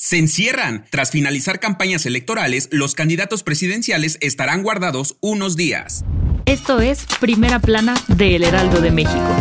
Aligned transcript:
Se 0.00 0.16
encierran. 0.16 0.86
Tras 0.88 1.10
finalizar 1.10 1.60
campañas 1.60 2.06
electorales, 2.06 2.70
los 2.72 2.94
candidatos 2.94 3.42
presidenciales 3.42 4.16
estarán 4.22 4.62
guardados 4.62 5.18
unos 5.20 5.56
días. 5.56 6.06
Esto 6.46 6.80
es 6.80 7.04
Primera 7.20 7.58
Plana 7.58 7.92
de 8.08 8.36
El 8.36 8.44
Heraldo 8.44 8.80
de 8.80 8.92
México. 8.92 9.36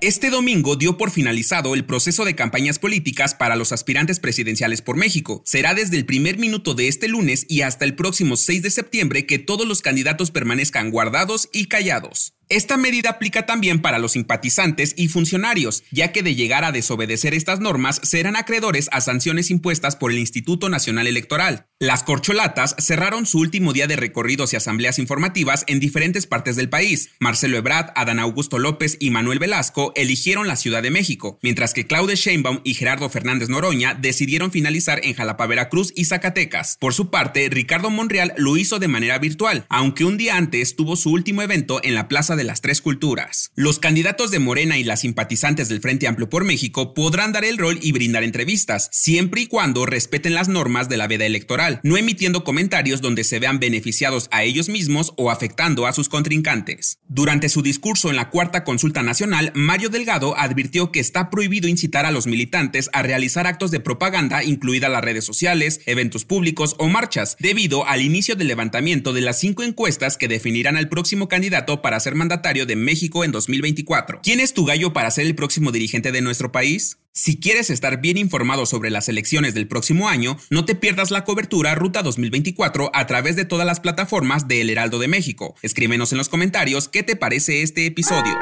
Este 0.00 0.30
domingo 0.30 0.76
dio 0.76 0.96
por 0.96 1.10
finalizado 1.10 1.74
el 1.74 1.84
proceso 1.84 2.24
de 2.24 2.34
campañas 2.34 2.78
políticas 2.78 3.34
para 3.34 3.56
los 3.56 3.72
aspirantes 3.72 4.18
presidenciales 4.18 4.80
por 4.80 4.96
México. 4.96 5.42
Será 5.44 5.74
desde 5.74 5.98
el 5.98 6.06
primer 6.06 6.38
minuto 6.38 6.72
de 6.72 6.88
este 6.88 7.08
lunes 7.08 7.44
y 7.46 7.60
hasta 7.60 7.84
el 7.84 7.94
próximo 7.94 8.36
6 8.36 8.62
de 8.62 8.70
septiembre 8.70 9.26
que 9.26 9.38
todos 9.38 9.66
los 9.66 9.82
candidatos 9.82 10.30
permanezcan 10.30 10.90
guardados 10.90 11.50
y 11.52 11.66
callados. 11.66 12.34
Esta 12.54 12.76
medida 12.76 13.10
aplica 13.10 13.46
también 13.46 13.82
para 13.82 13.98
los 13.98 14.12
simpatizantes 14.12 14.94
y 14.96 15.08
funcionarios, 15.08 15.82
ya 15.90 16.12
que 16.12 16.22
de 16.22 16.36
llegar 16.36 16.62
a 16.62 16.70
desobedecer 16.70 17.34
estas 17.34 17.58
normas 17.58 18.00
serán 18.04 18.36
acreedores 18.36 18.88
a 18.92 19.00
sanciones 19.00 19.50
impuestas 19.50 19.96
por 19.96 20.12
el 20.12 20.20
Instituto 20.20 20.68
Nacional 20.68 21.08
Electoral. 21.08 21.66
Las 21.80 22.04
corcholatas 22.04 22.76
cerraron 22.78 23.26
su 23.26 23.40
último 23.40 23.72
día 23.72 23.88
de 23.88 23.96
recorridos 23.96 24.52
y 24.52 24.56
asambleas 24.56 25.00
informativas 25.00 25.64
en 25.66 25.80
diferentes 25.80 26.28
partes 26.28 26.54
del 26.54 26.68
país. 26.68 27.10
Marcelo 27.18 27.56
Ebrard, 27.56 27.90
Adán 27.96 28.20
Augusto 28.20 28.60
López 28.60 28.98
y 29.00 29.10
Manuel 29.10 29.40
Velasco 29.40 29.92
eligieron 29.96 30.46
la 30.46 30.54
Ciudad 30.54 30.80
de 30.80 30.92
México, 30.92 31.40
mientras 31.42 31.74
que 31.74 31.88
Claude 31.88 32.14
Sheinbaum 32.14 32.60
y 32.62 32.74
Gerardo 32.74 33.10
Fernández 33.10 33.48
Noroña 33.48 33.94
decidieron 33.94 34.52
finalizar 34.52 35.00
en 35.02 35.14
Jalapa, 35.14 35.48
Veracruz 35.48 35.92
y 35.96 36.04
Zacatecas. 36.04 36.76
Por 36.78 36.94
su 36.94 37.10
parte, 37.10 37.48
Ricardo 37.50 37.90
Monreal 37.90 38.32
lo 38.36 38.56
hizo 38.56 38.78
de 38.78 38.86
manera 38.86 39.18
virtual, 39.18 39.66
aunque 39.68 40.04
un 40.04 40.16
día 40.16 40.36
antes 40.36 40.76
tuvo 40.76 40.94
su 40.94 41.10
último 41.10 41.42
evento 41.42 41.80
en 41.82 41.96
la 41.96 42.06
Plaza 42.06 42.36
de 42.36 42.43
las 42.44 42.60
Tres 42.60 42.80
Culturas. 42.80 43.50
Los 43.54 43.78
candidatos 43.78 44.30
de 44.30 44.38
Morena 44.38 44.78
y 44.78 44.84
las 44.84 45.00
simpatizantes 45.00 45.68
del 45.68 45.80
Frente 45.80 46.06
Amplio 46.06 46.28
por 46.28 46.44
México 46.44 46.94
podrán 46.94 47.32
dar 47.32 47.44
el 47.44 47.58
rol 47.58 47.78
y 47.82 47.92
brindar 47.92 48.22
entrevistas, 48.22 48.88
siempre 48.92 49.42
y 49.42 49.46
cuando 49.46 49.86
respeten 49.86 50.34
las 50.34 50.48
normas 50.48 50.88
de 50.88 50.96
la 50.96 51.08
veda 51.08 51.26
electoral, 51.26 51.80
no 51.82 51.96
emitiendo 51.96 52.44
comentarios 52.44 53.00
donde 53.00 53.24
se 53.24 53.38
vean 53.38 53.58
beneficiados 53.58 54.28
a 54.30 54.42
ellos 54.44 54.68
mismos 54.68 55.12
o 55.16 55.30
afectando 55.30 55.86
a 55.86 55.92
sus 55.92 56.08
contrincantes. 56.08 56.98
Durante 57.08 57.48
su 57.48 57.62
discurso 57.62 58.10
en 58.10 58.16
la 58.16 58.30
cuarta 58.30 58.64
consulta 58.64 59.02
nacional, 59.02 59.52
Mario 59.54 59.88
Delgado 59.88 60.36
advirtió 60.38 60.92
que 60.92 61.00
está 61.00 61.30
prohibido 61.30 61.68
incitar 61.68 62.06
a 62.06 62.10
los 62.10 62.26
militantes 62.26 62.90
a 62.92 63.02
realizar 63.02 63.46
actos 63.46 63.70
de 63.70 63.80
propaganda, 63.80 64.44
incluidas 64.44 64.90
las 64.90 65.04
redes 65.04 65.24
sociales, 65.24 65.80
eventos 65.86 66.24
públicos 66.24 66.76
o 66.78 66.88
marchas, 66.88 67.36
debido 67.38 67.86
al 67.86 68.02
inicio 68.02 68.36
del 68.36 68.48
levantamiento 68.48 69.12
de 69.12 69.20
las 69.20 69.38
cinco 69.38 69.62
encuestas 69.62 70.16
que 70.16 70.28
definirán 70.28 70.76
al 70.76 70.88
próximo 70.88 71.28
candidato 71.28 71.82
para 71.82 72.00
ser 72.00 72.14
mandatario 72.24 72.64
de 72.64 72.74
México 72.74 73.22
en 73.22 73.32
2024. 73.32 74.20
¿Quién 74.22 74.40
es 74.40 74.54
tu 74.54 74.64
gallo 74.64 74.94
para 74.94 75.10
ser 75.10 75.26
el 75.26 75.34
próximo 75.34 75.72
dirigente 75.72 76.10
de 76.10 76.22
nuestro 76.22 76.52
país? 76.52 76.96
Si 77.12 77.38
quieres 77.38 77.68
estar 77.68 78.00
bien 78.00 78.16
informado 78.16 78.64
sobre 78.64 78.88
las 78.88 79.10
elecciones 79.10 79.52
del 79.52 79.68
próximo 79.68 80.08
año, 80.08 80.38
no 80.48 80.64
te 80.64 80.74
pierdas 80.74 81.10
la 81.10 81.24
cobertura 81.24 81.74
Ruta 81.74 82.02
2024 82.02 82.90
a 82.94 83.06
través 83.06 83.36
de 83.36 83.44
todas 83.44 83.66
las 83.66 83.80
plataformas 83.80 84.48
de 84.48 84.62
El 84.62 84.70
Heraldo 84.70 84.98
de 84.98 85.08
México. 85.08 85.54
Escríbenos 85.60 86.12
en 86.12 86.18
los 86.18 86.30
comentarios 86.30 86.88
qué 86.88 87.02
te 87.02 87.14
parece 87.14 87.60
este 87.60 87.84
episodio. 87.84 88.38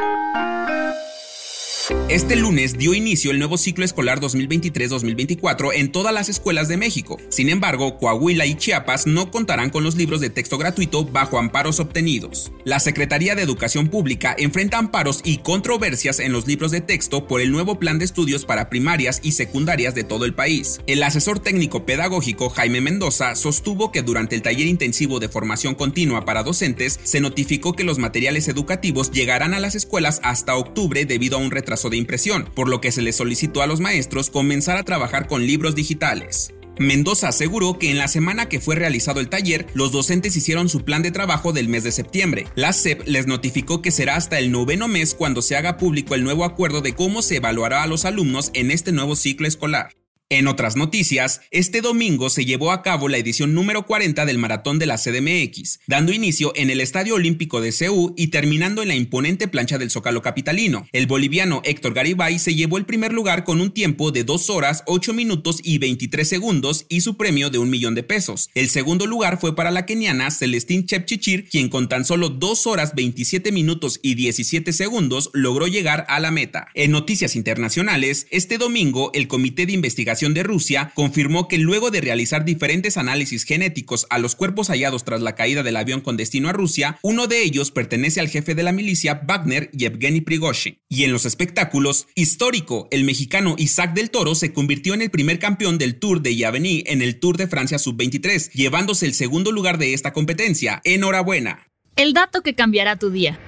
Este 2.12 2.37
lunes 2.37 2.77
dio 2.77 2.93
inicio 2.93 3.31
el 3.31 3.39
nuevo 3.39 3.56
ciclo 3.56 3.87
escolar 3.87 4.21
2023-2024 4.21 5.71
en 5.77 5.91
todas 5.91 6.12
las 6.12 6.28
escuelas 6.28 6.69
de 6.69 6.77
México. 6.77 7.17
Sin 7.31 7.49
embargo, 7.49 7.97
Coahuila 7.97 8.45
y 8.45 8.55
Chiapas 8.55 9.06
no 9.06 9.31
contarán 9.31 9.71
con 9.71 9.83
los 9.83 9.97
libros 9.97 10.21
de 10.21 10.28
texto 10.28 10.59
gratuito 10.59 11.06
bajo 11.06 11.39
amparos 11.39 11.81
obtenidos. 11.81 12.53
La 12.67 12.81
Secretaría 12.81 13.34
de 13.34 13.41
Educación 13.41 13.89
Pública 13.89 14.37
enfrenta 14.37 14.77
amparos 14.77 15.23
y 15.25 15.39
controversias 15.39 16.21
en 16.21 16.33
los 16.33 16.47
libros 16.47 16.71
de 16.71 16.83
texto 16.83 17.27
por 17.27 17.41
el 17.41 17.50
nuevo 17.50 17.78
plan 17.78 17.99
de 17.99 18.05
estudios 18.05 18.44
para 18.44 18.69
primarias 18.69 19.21
y 19.23 19.33
secundarias 19.33 19.94
de 19.94 20.05
todo 20.05 20.27
el 20.27 20.34
país. 20.34 20.83
El 20.87 21.03
asesor 21.05 21.39
técnico 21.39 21.87
pedagógico 21.87 22.50
Jaime 22.50 22.83
Mendoza 22.83 23.34
sostuvo 23.37 23.91
que 23.91 24.03
durante 24.03 24.37
el 24.37 24.43
taller 24.43 24.67
intensivo 24.67 25.19
de 25.19 25.31
formación 25.31 25.75
continua 25.75 26.27
para 26.27 26.43
docentes 26.43 27.00
se 27.03 27.21
notificó 27.21 27.73
que 27.73 27.84
los 27.84 27.97
materiales 27.97 28.49
educativos 28.49 29.12
llegarán 29.12 29.55
a 29.55 29.61
las 29.61 29.75
escuelas 29.75 30.21
hasta 30.23 30.56
octubre 30.56 31.06
debido 31.06 31.39
a 31.39 31.41
un 31.41 31.50
retraso 31.50 31.89
de 31.89 32.01
impresión, 32.02 32.48
por 32.54 32.68
lo 32.68 32.82
que 32.82 32.92
se 32.92 33.00
les 33.00 33.16
solicitó 33.16 33.62
a 33.62 33.66
los 33.66 33.80
maestros 33.80 34.28
comenzar 34.28 34.76
a 34.76 34.82
trabajar 34.82 35.26
con 35.26 35.46
libros 35.46 35.74
digitales. 35.74 36.52
Mendoza 36.78 37.28
aseguró 37.28 37.78
que 37.78 37.90
en 37.90 37.98
la 37.98 38.08
semana 38.08 38.48
que 38.48 38.60
fue 38.60 38.74
realizado 38.74 39.20
el 39.20 39.28
taller, 39.28 39.66
los 39.74 39.92
docentes 39.92 40.36
hicieron 40.36 40.68
su 40.68 40.84
plan 40.84 41.02
de 41.02 41.10
trabajo 41.10 41.52
del 41.52 41.68
mes 41.68 41.84
de 41.84 41.92
septiembre. 41.92 42.46
La 42.54 42.72
SEP 42.72 43.06
les 43.06 43.26
notificó 43.26 43.82
que 43.82 43.90
será 43.90 44.16
hasta 44.16 44.38
el 44.38 44.50
noveno 44.50 44.88
mes 44.88 45.14
cuando 45.14 45.42
se 45.42 45.56
haga 45.56 45.76
público 45.76 46.14
el 46.14 46.24
nuevo 46.24 46.44
acuerdo 46.44 46.80
de 46.80 46.94
cómo 46.94 47.22
se 47.22 47.36
evaluará 47.36 47.82
a 47.82 47.86
los 47.86 48.04
alumnos 48.04 48.50
en 48.54 48.70
este 48.70 48.92
nuevo 48.92 49.16
ciclo 49.16 49.46
escolar. 49.46 49.90
En 50.32 50.48
otras 50.48 50.76
noticias, 50.76 51.43
este 51.50 51.82
domingo 51.82 52.31
se 52.31 52.47
llevó 52.47 52.72
a 52.72 52.82
cabo 52.82 53.10
la 53.10 53.19
edición 53.19 53.53
número 53.53 53.84
40 53.84 54.25
del 54.25 54.38
Maratón 54.38 54.78
de 54.78 54.87
la 54.87 54.97
CDMX, 54.97 55.81
dando 55.87 56.10
inicio 56.10 56.54
en 56.56 56.70
el 56.70 56.81
Estadio 56.81 57.16
Olímpico 57.16 57.60
de 57.60 57.70
Ceú 57.70 58.15
y 58.16 58.28
terminando 58.28 58.81
en 58.81 58.88
la 58.88 58.94
imponente 58.94 59.47
plancha 59.47 59.76
del 59.76 59.91
Zócalo 59.91 60.22
Capitalino. 60.22 60.88
El 60.93 61.06
boliviano 61.06 61.60
Héctor 61.66 61.93
Garibay 61.93 62.38
se 62.38 62.54
llevó 62.54 62.78
el 62.78 62.87
primer 62.87 63.12
lugar 63.12 63.44
con 63.44 63.60
un 63.60 63.72
tiempo 63.72 64.10
de 64.10 64.25
2 64.25 64.48
horas, 64.48 64.84
8 64.87 65.12
minutos 65.12 65.60
y 65.62 65.76
23 65.76 66.26
segundos 66.26 66.87
y 66.88 67.03
su 67.03 67.19
premio 67.19 67.50
de 67.50 67.59
un 67.59 67.69
millón 67.69 67.94
de 67.94 68.03
pesos. 68.03 68.49
El 68.54 68.70
segundo 68.70 69.06
lugar 69.06 69.38
fue 69.38 69.54
para 69.54 69.70
la 69.70 69.84
keniana 69.84 70.31
Celestine 70.31 70.87
Chepchichir, 70.87 71.47
quien 71.50 71.69
con 71.69 71.91
tan 71.91 72.06
solo 72.06 72.31
2 72.31 72.66
horas, 72.69 72.94
27 72.94 73.53
minutos 73.53 74.00
y 74.03 74.14
17 74.14 74.72
segundos 74.72 75.28
logró 75.34 75.66
llegar 75.66 76.06
a 76.09 76.20
la 76.20 76.31
meta. 76.31 76.69
En 76.72 76.91
noticias 76.91 77.37
internacionales, 77.37 78.28
este 78.31 78.56
domingo 78.56 79.10
el 79.12 79.28
Comité 79.28 79.66
de 79.66 79.75
Investigación 79.75 80.22
de 80.31 80.44
Rusia 80.44 80.93
confirmó 80.94 81.49
que 81.49 81.59
luego 81.59 81.91
de 81.91 82.00
realizar 82.00 82.44
diferentes 82.44 82.97
análisis 82.97 83.43
genéticos 83.43 84.06
a 84.09 84.21
los 84.21 84.37
cuerpos 84.37 84.69
hallados 84.69 85.03
tras 85.05 85.21
la 85.21 85.34
caída 85.34 85.65
del 85.65 85.77
avión 85.77 86.00
con 86.00 86.16
destino 86.16 86.49
a 86.49 86.53
Rusia, 86.53 86.99
uno 87.03 87.27
de 87.27 87.43
ellos 87.43 87.72
pertenece 87.72 88.21
al 88.21 88.28
jefe 88.28 88.55
de 88.55 88.62
la 88.62 88.71
milicia 88.71 89.22
Wagner, 89.27 89.69
Yevgeny 89.72 90.21
Prigozhin. 90.21 90.78
Y 90.88 91.03
en 91.03 91.12
los 91.12 91.27
espectáculos, 91.27 92.06
histórico, 92.15 92.87
el 92.93 93.03
mexicano 93.03 93.56
Isaac 93.59 93.94
del 93.94 94.11
Toro 94.11 94.37
se 94.37 94.53
convirtió 94.53 94.94
en 94.94 95.03
el 95.03 95.11
primer 95.11 95.41
campeón 95.41 95.77
del 95.78 95.99
Tour 95.99 96.22
de 96.22 96.37
Yavení 96.37 96.84
en 96.87 97.03
el 97.03 97.19
Tour 97.19 97.37
de 97.37 97.49
Francia 97.49 97.78
Sub-23, 97.78 98.53
llevándose 98.53 99.06
el 99.06 99.15
segundo 99.15 99.50
lugar 99.50 99.78
de 99.78 99.94
esta 99.94 100.12
competencia. 100.12 100.81
Enhorabuena. 100.84 101.66
El 101.97 102.12
dato 102.12 102.43
que 102.43 102.55
cambiará 102.55 102.97
tu 102.97 103.11
día. 103.11 103.38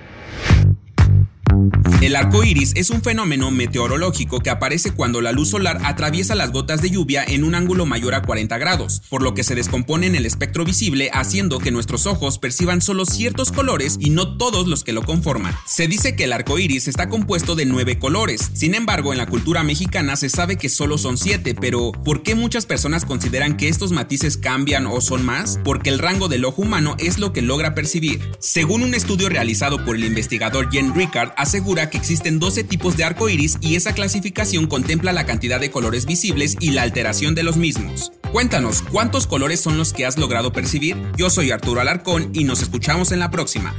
El 2.05 2.17
arco 2.17 2.45
iris 2.45 2.73
es 2.75 2.91
un 2.91 3.01
fenómeno 3.01 3.51
meteorológico 3.51 4.41
que 4.41 4.51
aparece 4.51 4.91
cuando 4.91 5.23
la 5.23 5.33
luz 5.33 5.49
solar 5.49 5.81
atraviesa 5.85 6.35
las 6.35 6.53
gotas 6.53 6.83
de 6.83 6.91
lluvia 6.91 7.25
en 7.27 7.45
un 7.45 7.55
ángulo 7.55 7.87
mayor 7.87 8.15
a 8.15 8.21
40 8.21 8.59
grados, 8.59 9.01
por 9.09 9.23
lo 9.23 9.33
que 9.33 9.43
se 9.43 9.55
descompone 9.55 10.07
en 10.07 10.15
el 10.15 10.27
espectro 10.27 10.67
visible, 10.67 11.09
haciendo 11.15 11.61
que 11.61 11.71
nuestros 11.71 12.05
ojos 12.05 12.39
perciban 12.39 12.83
solo 12.83 13.07
ciertos 13.07 13.53
colores 13.53 13.97
y 13.99 14.11
no 14.11 14.37
todos 14.37 14.67
los 14.67 14.85
que 14.85 14.93
lo 14.93 15.03
conforman. 15.03 15.57
Se 15.65 15.89
dice 15.89 16.15
que 16.15 16.25
el 16.25 16.35
arco 16.35 16.59
iris 16.59 16.89
está 16.89 17.09
compuesto 17.09 17.55
de 17.55 17.65
nueve 17.65 17.99
colores, 17.99 18.51
sin 18.53 18.75
embargo, 18.75 19.13
en 19.13 19.19
la 19.19 19.27
cultura 19.27 19.63
mexicana 19.63 20.17
se 20.17 20.29
sabe 20.29 20.59
que 20.59 20.69
solo 20.69 20.99
son 20.99 21.17
siete, 21.17 21.55
pero 21.55 21.91
¿por 21.91 22.23
qué 22.23 22.35
muchas 22.35 22.67
personas 22.67 23.07
consideran 23.07 23.57
que 23.57 23.69
estos 23.69 23.93
matices 23.93 24.37
cambian 24.37 24.87
o 24.87 25.01
son 25.01 25.25
más? 25.25 25.59
Porque 25.65 25.89
el 25.89 25.99
rango 25.99 26.29
del 26.29 26.45
ojo 26.45 26.61
humano 26.61 26.97
es 26.99 27.19
lo 27.19 27.33
que 27.33 27.41
logra 27.41 27.75
percibir. 27.75 28.21
Según 28.41 28.83
un 28.83 28.93
estudio 28.93 29.31
realizado 29.31 29.83
por 29.87 29.97
el 29.97 30.05
investigador 30.05 30.71
Jen 30.71 30.95
Ricard, 30.95 31.33
asegura 31.39 31.89
que 31.89 31.94
existen 31.97 32.39
12 32.39 32.65
tipos 32.65 32.97
de 32.97 33.05
arco 33.05 33.29
iris 33.29 33.59
y 33.61 33.77
esa 33.77 33.93
clasificación 33.93 34.67
contempla 34.67 35.13
la 35.13 35.27
cantidad 35.27 35.61
de 35.61 35.71
colores 35.71 36.07
visibles 36.07 36.57
y 36.61 36.71
la 36.71 36.83
alteración 36.83 37.35
de 37.35 37.43
los 37.43 37.57
mismos. 37.57 38.13
Cuéntanos, 38.33 38.83
¿cuántos 38.83 39.27
colores 39.27 39.61
son 39.61 39.79
los 39.79 39.93
que 39.93 40.07
has 40.07 40.19
logrado 40.19 40.53
percibir? 40.53 40.97
Yo 41.17 41.31
soy 41.31 41.51
Arturo 41.51 41.81
Alarcón 41.81 42.31
y 42.33 42.45
nos 42.45 42.63
escuchamos 42.63 43.13
en 43.13 43.21
la 43.21 43.31
próxima. 43.31 43.75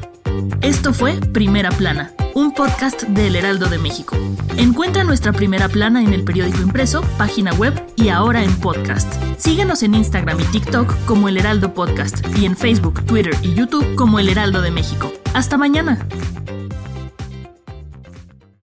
Esto 0.61 0.93
fue 0.93 1.13
Primera 1.13 1.71
Plana, 1.71 2.13
un 2.33 2.53
podcast 2.53 3.03
del 3.03 3.35
Heraldo 3.35 3.67
de 3.67 3.77
México. 3.77 4.15
Encuentra 4.57 5.03
nuestra 5.03 5.31
Primera 5.33 5.69
Plana 5.69 6.01
en 6.01 6.13
el 6.13 6.23
periódico 6.23 6.61
impreso, 6.61 7.01
página 7.17 7.53
web 7.53 7.73
y 7.95 8.09
ahora 8.09 8.43
en 8.43 8.53
podcast. 8.57 9.11
Síguenos 9.37 9.83
en 9.83 9.95
Instagram 9.95 10.39
y 10.39 10.43
TikTok 10.45 10.93
como 11.05 11.29
El 11.29 11.37
Heraldo 11.37 11.73
Podcast 11.73 12.25
y 12.37 12.45
en 12.45 12.55
Facebook, 12.55 13.05
Twitter 13.05 13.35
y 13.41 13.53
YouTube 13.53 13.95
como 13.95 14.19
El 14.19 14.29
Heraldo 14.29 14.61
de 14.61 14.71
México. 14.71 15.11
Hasta 15.33 15.57
mañana. 15.57 16.07